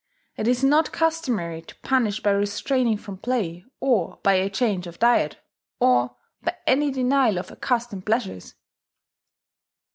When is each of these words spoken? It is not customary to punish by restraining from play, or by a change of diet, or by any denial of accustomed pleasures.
It 0.35 0.47
is 0.47 0.63
not 0.63 0.91
customary 0.91 1.61
to 1.61 1.75
punish 1.83 2.21
by 2.23 2.31
restraining 2.31 2.97
from 2.97 3.19
play, 3.19 3.63
or 3.79 4.17
by 4.23 4.33
a 4.33 4.49
change 4.49 4.87
of 4.87 4.97
diet, 4.97 5.37
or 5.79 6.15
by 6.41 6.55
any 6.65 6.89
denial 6.89 7.37
of 7.37 7.51
accustomed 7.51 8.03
pleasures. 8.07 8.55